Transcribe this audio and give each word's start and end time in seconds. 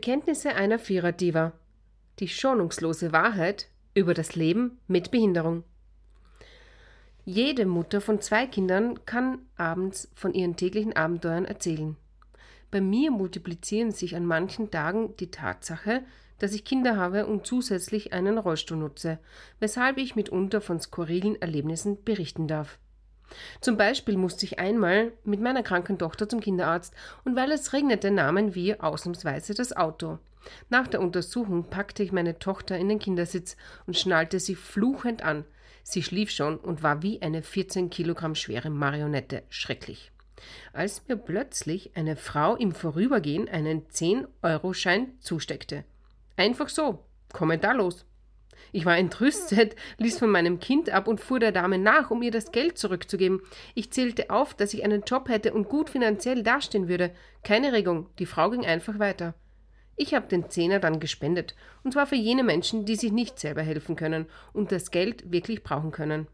Bekenntnisse 0.00 0.54
einer 0.54 0.78
Viererdiva. 0.78 1.52
Die 2.20 2.28
schonungslose 2.28 3.12
Wahrheit 3.12 3.68
über 3.92 4.14
das 4.14 4.34
Leben 4.34 4.78
mit 4.88 5.10
Behinderung. 5.10 5.62
Jede 7.26 7.66
Mutter 7.66 8.00
von 8.00 8.18
zwei 8.22 8.46
Kindern 8.46 9.04
kann 9.04 9.40
abends 9.56 10.10
von 10.14 10.32
ihren 10.32 10.56
täglichen 10.56 10.96
Abenteuern 10.96 11.44
erzählen. 11.44 11.98
Bei 12.70 12.80
mir 12.80 13.10
multiplizieren 13.10 13.90
sich 13.90 14.16
an 14.16 14.24
manchen 14.24 14.70
Tagen 14.70 15.18
die 15.18 15.30
Tatsache, 15.30 16.02
dass 16.38 16.54
ich 16.54 16.64
Kinder 16.64 16.96
habe 16.96 17.26
und 17.26 17.46
zusätzlich 17.46 18.14
einen 18.14 18.38
Rollstuhl 18.38 18.78
nutze, 18.78 19.18
weshalb 19.58 19.98
ich 19.98 20.16
mitunter 20.16 20.62
von 20.62 20.80
skurrilen 20.80 21.38
Erlebnissen 21.42 22.02
berichten 22.04 22.48
darf. 22.48 22.78
Zum 23.60 23.76
Beispiel 23.76 24.16
musste 24.16 24.44
ich 24.44 24.58
einmal 24.58 25.12
mit 25.24 25.40
meiner 25.40 25.62
kranken 25.62 25.98
Tochter 25.98 26.28
zum 26.28 26.40
Kinderarzt 26.40 26.94
und 27.24 27.36
weil 27.36 27.52
es 27.52 27.72
regnete, 27.72 28.10
nahmen 28.10 28.54
wir 28.54 28.82
ausnahmsweise 28.82 29.54
das 29.54 29.76
Auto. 29.76 30.18
Nach 30.68 30.86
der 30.86 31.00
Untersuchung 31.00 31.64
packte 31.64 32.02
ich 32.02 32.12
meine 32.12 32.38
Tochter 32.38 32.76
in 32.78 32.88
den 32.88 32.98
Kindersitz 32.98 33.56
und 33.86 33.96
schnallte 33.96 34.40
sie 34.40 34.54
fluchend 34.54 35.22
an. 35.22 35.44
Sie 35.82 36.02
schlief 36.02 36.30
schon 36.30 36.56
und 36.56 36.82
war 36.82 37.02
wie 37.02 37.22
eine 37.22 37.42
14 37.42 37.90
Kilogramm 37.90 38.34
schwere 38.34 38.70
Marionette. 38.70 39.42
Schrecklich. 39.48 40.12
Als 40.72 41.06
mir 41.08 41.16
plötzlich 41.16 41.96
eine 41.96 42.16
Frau 42.16 42.56
im 42.56 42.72
Vorübergehen 42.72 43.48
einen 43.48 43.86
10-Euro-Schein 43.88 45.12
zusteckte. 45.20 45.84
Einfach 46.36 46.68
so, 46.68 47.04
kommentarlos. 47.32 48.06
Ich 48.72 48.84
war 48.84 48.96
entrüstet, 48.96 49.76
ließ 49.98 50.18
von 50.18 50.30
meinem 50.30 50.60
Kind 50.60 50.90
ab 50.90 51.08
und 51.08 51.20
fuhr 51.20 51.40
der 51.40 51.52
Dame 51.52 51.78
nach, 51.78 52.10
um 52.10 52.22
ihr 52.22 52.30
das 52.30 52.52
Geld 52.52 52.78
zurückzugeben. 52.78 53.40
Ich 53.74 53.90
zählte 53.90 54.30
auf, 54.30 54.54
dass 54.54 54.74
ich 54.74 54.84
einen 54.84 55.02
Job 55.02 55.28
hätte 55.28 55.52
und 55.52 55.68
gut 55.68 55.90
finanziell 55.90 56.42
dastehen 56.42 56.88
würde. 56.88 57.12
Keine 57.42 57.72
Regung, 57.72 58.08
die 58.18 58.26
Frau 58.26 58.50
ging 58.50 58.64
einfach 58.64 58.98
weiter. 58.98 59.34
Ich 59.96 60.14
habe 60.14 60.28
den 60.28 60.48
Zehner 60.48 60.78
dann 60.78 60.98
gespendet, 60.98 61.54
und 61.84 61.92
zwar 61.92 62.06
für 62.06 62.16
jene 62.16 62.42
Menschen, 62.42 62.86
die 62.86 62.96
sich 62.96 63.12
nicht 63.12 63.38
selber 63.38 63.62
helfen 63.62 63.96
können 63.96 64.26
und 64.52 64.72
das 64.72 64.90
Geld 64.90 65.30
wirklich 65.30 65.62
brauchen 65.62 65.90
können. 65.90 66.26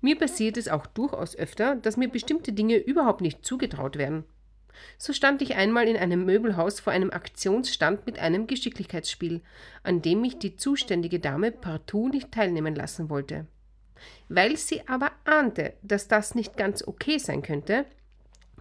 Mir 0.00 0.16
passiert 0.16 0.56
es 0.56 0.68
auch 0.68 0.86
durchaus 0.86 1.36
öfter, 1.36 1.76
dass 1.76 1.96
mir 1.96 2.08
bestimmte 2.08 2.52
Dinge 2.52 2.76
überhaupt 2.76 3.20
nicht 3.20 3.44
zugetraut 3.44 3.98
werden. 3.98 4.24
So 4.96 5.12
stand 5.12 5.42
ich 5.42 5.56
einmal 5.56 5.88
in 5.88 5.96
einem 5.96 6.24
Möbelhaus 6.24 6.80
vor 6.80 6.92
einem 6.92 7.10
Aktionsstand 7.10 8.06
mit 8.06 8.18
einem 8.18 8.46
Geschicklichkeitsspiel, 8.46 9.40
an 9.82 10.02
dem 10.02 10.20
mich 10.20 10.38
die 10.38 10.56
zuständige 10.56 11.20
Dame 11.20 11.52
partout 11.52 12.08
nicht 12.08 12.32
teilnehmen 12.32 12.74
lassen 12.74 13.10
wollte. 13.10 13.46
Weil 14.28 14.56
sie 14.56 14.86
aber 14.88 15.10
ahnte, 15.24 15.74
dass 15.82 16.08
das 16.08 16.34
nicht 16.34 16.56
ganz 16.56 16.86
okay 16.86 17.18
sein 17.18 17.42
könnte, 17.42 17.84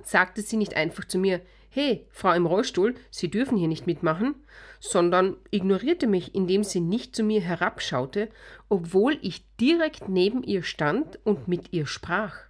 sagte 0.03 0.41
sie 0.41 0.57
nicht 0.57 0.75
einfach 0.75 1.05
zu 1.05 1.17
mir, 1.17 1.41
Hey, 1.69 2.07
Frau 2.09 2.33
im 2.33 2.47
Rollstuhl, 2.47 2.95
Sie 3.11 3.29
dürfen 3.29 3.57
hier 3.57 3.67
nicht 3.67 3.85
mitmachen, 3.85 4.35
sondern 4.79 5.37
ignorierte 5.51 6.07
mich, 6.07 6.33
indem 6.33 6.63
sie 6.63 6.79
nicht 6.79 7.15
zu 7.15 7.21
mir 7.23 7.41
herabschaute, 7.41 8.29
obwohl 8.67 9.19
ich 9.21 9.45
direkt 9.57 10.09
neben 10.09 10.41
ihr 10.41 10.63
stand 10.63 11.19
und 11.23 11.47
mit 11.47 11.73
ihr 11.73 11.85
sprach. 11.85 12.46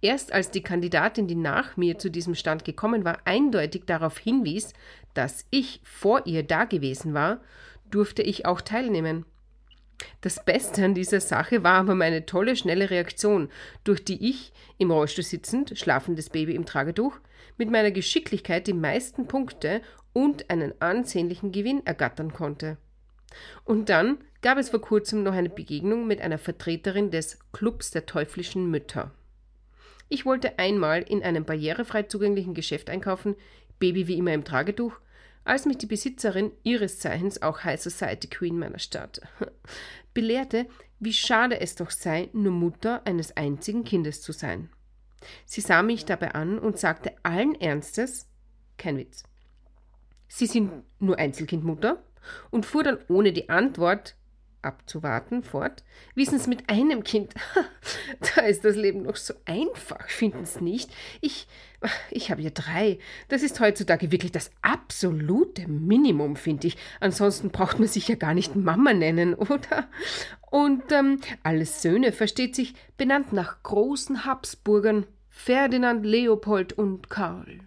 Erst 0.00 0.32
als 0.32 0.50
die 0.50 0.62
Kandidatin, 0.62 1.26
die 1.26 1.34
nach 1.34 1.76
mir 1.76 1.98
zu 1.98 2.10
diesem 2.10 2.34
Stand 2.34 2.64
gekommen 2.64 3.04
war, 3.04 3.18
eindeutig 3.24 3.84
darauf 3.86 4.18
hinwies, 4.18 4.72
dass 5.14 5.46
ich 5.50 5.80
vor 5.84 6.26
ihr 6.26 6.42
dagewesen 6.42 7.14
war, 7.14 7.40
durfte 7.90 8.22
ich 8.22 8.46
auch 8.46 8.60
teilnehmen. 8.60 9.24
Das 10.20 10.44
Beste 10.44 10.84
an 10.84 10.94
dieser 10.94 11.20
Sache 11.20 11.62
war 11.62 11.74
aber 11.78 11.94
meine 11.94 12.26
tolle, 12.26 12.56
schnelle 12.56 12.90
Reaktion, 12.90 13.48
durch 13.84 14.04
die 14.04 14.28
ich, 14.28 14.52
im 14.78 14.90
Rollstuhl 14.90 15.24
sitzend, 15.24 15.78
schlafendes 15.78 16.30
Baby 16.30 16.54
im 16.54 16.66
Tragetuch, 16.66 17.18
mit 17.56 17.70
meiner 17.70 17.92
Geschicklichkeit 17.92 18.66
die 18.66 18.72
meisten 18.72 19.28
Punkte 19.28 19.80
und 20.12 20.50
einen 20.50 20.74
ansehnlichen 20.80 21.52
Gewinn 21.52 21.86
ergattern 21.86 22.32
konnte. 22.32 22.76
Und 23.64 23.88
dann 23.88 24.18
gab 24.42 24.58
es 24.58 24.70
vor 24.70 24.80
kurzem 24.80 25.22
noch 25.22 25.32
eine 25.32 25.48
Begegnung 25.48 26.06
mit 26.06 26.20
einer 26.20 26.38
Vertreterin 26.38 27.10
des 27.10 27.38
Clubs 27.52 27.90
der 27.90 28.06
teuflischen 28.06 28.70
Mütter. 28.70 29.12
Ich 30.14 30.24
wollte 30.24 30.60
einmal 30.60 31.02
in 31.02 31.24
einem 31.24 31.44
barrierefrei 31.44 32.04
zugänglichen 32.04 32.54
Geschäft 32.54 32.88
einkaufen, 32.88 33.34
Baby 33.80 34.06
wie 34.06 34.16
immer 34.16 34.32
im 34.32 34.44
Tragetuch, 34.44 35.00
als 35.42 35.66
mich 35.66 35.78
die 35.78 35.86
Besitzerin 35.86 36.52
ihres 36.62 37.00
Zeichens 37.00 37.42
auch 37.42 37.64
High 37.64 37.80
Society 37.80 38.28
Queen 38.28 38.56
meiner 38.56 38.78
Stadt 38.78 39.22
belehrte, 40.14 40.66
wie 41.00 41.12
schade 41.12 41.60
es 41.60 41.74
doch 41.74 41.90
sei, 41.90 42.28
nur 42.32 42.52
Mutter 42.52 43.04
eines 43.08 43.36
einzigen 43.36 43.82
Kindes 43.82 44.22
zu 44.22 44.30
sein. 44.30 44.70
Sie 45.46 45.60
sah 45.60 45.82
mich 45.82 46.04
dabei 46.04 46.32
an 46.36 46.60
und 46.60 46.78
sagte 46.78 47.12
allen 47.24 47.60
Ernstes, 47.60 48.28
kein 48.78 48.98
Witz, 48.98 49.24
Sie 50.28 50.46
sind 50.46 50.84
nur 51.00 51.18
Einzelkindmutter 51.18 52.04
und 52.52 52.66
fuhr 52.66 52.84
dann 52.84 52.98
ohne 53.08 53.32
die 53.32 53.48
Antwort 53.48 54.14
abzuwarten 54.64 55.42
fort. 55.42 55.84
Wissen 56.14 56.38
Sie, 56.38 56.48
mit 56.48 56.68
einem 56.70 57.04
Kind, 57.04 57.34
da 58.36 58.42
ist 58.42 58.64
das 58.64 58.76
Leben 58.76 59.02
noch 59.02 59.16
so 59.16 59.34
einfach, 59.44 60.08
finden 60.08 60.44
Sie 60.44 60.62
nicht? 60.62 60.90
Ich, 61.20 61.46
ich 62.10 62.30
habe 62.30 62.42
ja 62.42 62.50
drei. 62.50 62.98
Das 63.28 63.42
ist 63.42 63.60
heutzutage 63.60 64.10
wirklich 64.10 64.32
das 64.32 64.50
absolute 64.62 65.68
Minimum, 65.68 66.36
finde 66.36 66.68
ich. 66.68 66.76
Ansonsten 67.00 67.50
braucht 67.50 67.78
man 67.78 67.88
sich 67.88 68.08
ja 68.08 68.14
gar 68.14 68.34
nicht 68.34 68.56
Mama 68.56 68.92
nennen, 68.92 69.34
oder? 69.34 69.88
Und 70.50 70.90
ähm, 70.92 71.20
alles 71.42 71.82
Söhne, 71.82 72.12
versteht 72.12 72.54
sich, 72.54 72.74
benannt 72.96 73.32
nach 73.32 73.62
großen 73.62 74.24
Habsburgern, 74.24 75.06
Ferdinand, 75.28 76.06
Leopold 76.06 76.72
und 76.74 77.10
Karl. 77.10 77.60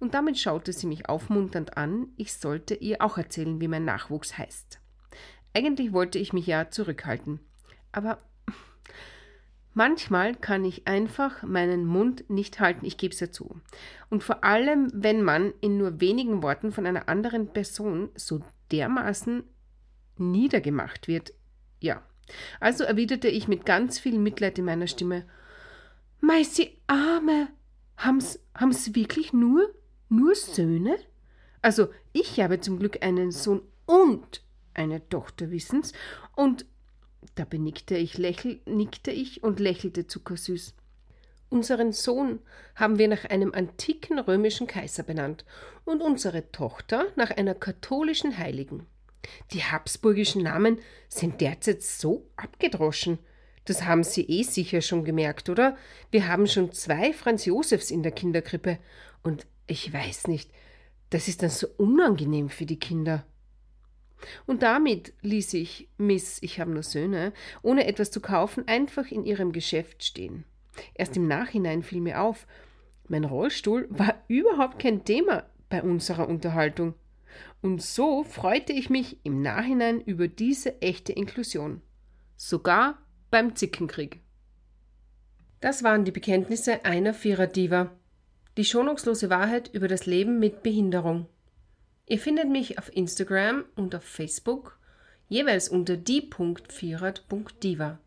Und 0.00 0.14
damit 0.14 0.38
schaute 0.38 0.72
sie 0.72 0.86
mich 0.86 1.08
aufmunternd 1.08 1.76
an, 1.76 2.08
ich 2.16 2.34
sollte 2.34 2.74
ihr 2.74 3.00
auch 3.00 3.16
erzählen, 3.16 3.60
wie 3.60 3.68
mein 3.68 3.84
Nachwuchs 3.84 4.36
heißt. 4.36 4.80
Eigentlich 5.54 5.92
wollte 5.92 6.18
ich 6.18 6.32
mich 6.32 6.46
ja 6.46 6.70
zurückhalten. 6.70 7.40
Aber 7.92 8.18
manchmal 9.72 10.34
kann 10.34 10.64
ich 10.64 10.86
einfach 10.88 11.42
meinen 11.44 11.86
Mund 11.86 12.28
nicht 12.28 12.58
halten, 12.58 12.84
ich 12.84 12.96
gebe 12.96 13.14
es 13.14 13.20
ja 13.20 13.30
zu. 13.30 13.60
Und 14.10 14.24
vor 14.24 14.42
allem, 14.42 14.90
wenn 14.92 15.22
man 15.22 15.54
in 15.60 15.78
nur 15.78 16.00
wenigen 16.00 16.42
Worten 16.42 16.72
von 16.72 16.86
einer 16.86 17.08
anderen 17.08 17.52
Person 17.52 18.10
so 18.16 18.40
dermaßen 18.72 19.44
niedergemacht 20.18 21.08
wird. 21.08 21.32
Ja. 21.80 22.02
Also 22.58 22.84
erwiderte 22.84 23.28
ich 23.28 23.48
mit 23.48 23.64
ganz 23.64 23.98
viel 23.98 24.18
Mitleid 24.18 24.58
in 24.58 24.64
meiner 24.64 24.86
Stimme: 24.86 25.24
Mei, 26.20 26.42
Arme! 26.86 27.48
Haben's, 27.96 28.40
haben's 28.54 28.94
wirklich 28.94 29.32
nur, 29.32 29.72
nur 30.08 30.34
Söhne? 30.34 30.96
Also, 31.62 31.88
ich 32.12 32.40
habe 32.40 32.60
zum 32.60 32.78
Glück 32.78 33.02
einen 33.02 33.30
Sohn 33.30 33.62
und 33.86 34.42
eine 34.74 35.08
Tochter 35.08 35.50
wissens, 35.50 35.92
und 36.36 36.66
da 37.34 37.44
benickte 37.44 37.96
ich, 37.96 38.18
lächel, 38.18 38.60
nickte 38.66 39.10
ich 39.10 39.42
und 39.42 39.60
lächelte 39.60 40.06
zuckersüß. 40.06 40.74
Unseren 41.50 41.92
Sohn 41.92 42.40
haben 42.74 42.98
wir 42.98 43.08
nach 43.08 43.24
einem 43.26 43.52
antiken 43.54 44.18
römischen 44.18 44.66
Kaiser 44.66 45.02
benannt 45.02 45.44
und 45.84 46.02
unsere 46.02 46.50
Tochter 46.50 47.06
nach 47.16 47.30
einer 47.30 47.54
katholischen 47.54 48.38
Heiligen. 48.38 48.86
Die 49.52 49.62
habsburgischen 49.62 50.42
Namen 50.42 50.78
sind 51.08 51.40
derzeit 51.40 51.82
so 51.82 52.26
abgedroschen. 52.36 53.18
Das 53.64 53.84
haben 53.84 54.04
Sie 54.04 54.22
eh 54.22 54.42
sicher 54.42 54.82
schon 54.82 55.04
gemerkt, 55.04 55.48
oder? 55.48 55.76
Wir 56.10 56.28
haben 56.28 56.46
schon 56.46 56.72
zwei 56.72 57.12
Franz 57.12 57.46
Josefs 57.46 57.90
in 57.90 58.02
der 58.02 58.12
Kinderkrippe. 58.12 58.78
Und 59.22 59.46
ich 59.66 59.90
weiß 59.92 60.26
nicht, 60.26 60.50
das 61.10 61.28
ist 61.28 61.42
dann 61.42 61.50
so 61.50 61.68
unangenehm 61.78 62.50
für 62.50 62.66
die 62.66 62.78
Kinder. 62.78 63.24
Und 64.46 64.62
damit 64.62 65.12
ließ 65.22 65.54
ich 65.54 65.88
Miss, 65.98 66.38
ich 66.42 66.60
habe 66.60 66.70
nur 66.70 66.82
Söhne, 66.82 67.32
ohne 67.62 67.86
etwas 67.86 68.10
zu 68.10 68.20
kaufen, 68.20 68.66
einfach 68.68 69.10
in 69.10 69.24
ihrem 69.24 69.52
Geschäft 69.52 70.04
stehen. 70.04 70.44
Erst 70.94 71.16
im 71.16 71.28
Nachhinein 71.28 71.82
fiel 71.82 72.00
mir 72.00 72.20
auf, 72.20 72.46
mein 73.08 73.24
Rollstuhl 73.24 73.86
war 73.90 74.14
überhaupt 74.28 74.78
kein 74.78 75.04
Thema 75.04 75.44
bei 75.68 75.82
unserer 75.82 76.28
Unterhaltung. 76.28 76.94
Und 77.60 77.82
so 77.82 78.24
freute 78.24 78.72
ich 78.72 78.90
mich 78.90 79.18
im 79.24 79.42
Nachhinein 79.42 80.00
über 80.00 80.28
diese 80.28 80.80
echte 80.82 81.12
Inklusion. 81.12 81.80
Sogar 82.36 82.98
beim 83.30 83.56
Zickenkrieg. 83.56 84.20
Das 85.60 85.82
waren 85.82 86.04
die 86.04 86.12
Bekenntnisse 86.12 86.84
einer 86.84 87.14
Vierer-Diva. 87.14 87.90
Die 88.56 88.64
schonungslose 88.64 89.30
Wahrheit 89.30 89.70
über 89.72 89.88
das 89.88 90.06
Leben 90.06 90.38
mit 90.38 90.62
Behinderung. 90.62 91.26
Ihr 92.06 92.18
findet 92.18 92.50
mich 92.50 92.78
auf 92.78 92.94
Instagram 92.94 93.64
und 93.76 93.94
auf 93.94 94.04
Facebook 94.04 94.78
jeweils 95.28 95.68
unter 95.68 95.96
die.vierert.diva. 95.96 97.98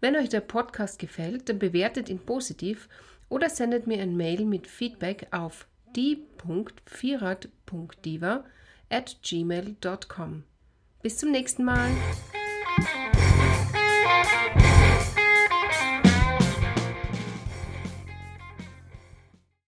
Wenn 0.00 0.16
euch 0.16 0.28
der 0.28 0.40
Podcast 0.40 0.98
gefällt, 0.98 1.48
dann 1.48 1.58
bewertet 1.58 2.08
ihn 2.08 2.20
positiv 2.20 2.88
oder 3.28 3.50
sendet 3.50 3.86
mir 3.86 4.00
ein 4.00 4.16
Mail 4.16 4.44
mit 4.44 4.66
Feedback 4.66 5.28
auf 5.30 5.68
die.vierert.diva 5.96 8.44
at 8.90 9.16
gmail.com. 9.22 10.44
Bis 11.02 11.16
zum 11.18 11.32
nächsten 11.32 11.64
Mal! 11.64 11.90